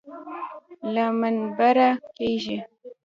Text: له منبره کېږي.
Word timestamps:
له 0.93 1.05
منبره 1.19 1.89
کېږي. 2.17 2.57